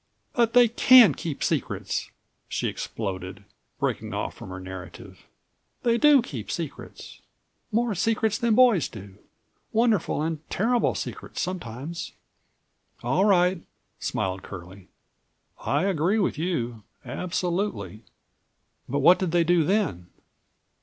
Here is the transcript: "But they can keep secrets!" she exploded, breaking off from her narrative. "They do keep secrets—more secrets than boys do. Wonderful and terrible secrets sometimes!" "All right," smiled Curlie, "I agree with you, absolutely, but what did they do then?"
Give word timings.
"But 0.33 0.53
they 0.53 0.67
can 0.67 1.13
keep 1.13 1.43
secrets!" 1.43 2.09
she 2.49 2.67
exploded, 2.67 3.43
breaking 3.79 4.15
off 4.15 4.33
from 4.33 4.49
her 4.49 4.59
narrative. 4.59 5.27
"They 5.83 5.99
do 5.99 6.23
keep 6.23 6.49
secrets—more 6.49 7.93
secrets 7.93 8.39
than 8.39 8.55
boys 8.55 8.87
do. 8.89 9.19
Wonderful 9.71 10.23
and 10.23 10.39
terrible 10.49 10.95
secrets 10.95 11.39
sometimes!" 11.39 12.13
"All 13.03 13.25
right," 13.25 13.61
smiled 13.99 14.41
Curlie, 14.41 14.87
"I 15.63 15.83
agree 15.85 16.17
with 16.17 16.35
you, 16.35 16.81
absolutely, 17.05 18.03
but 18.89 19.01
what 19.01 19.19
did 19.19 19.29
they 19.31 19.43
do 19.43 19.63
then?" 19.63 20.07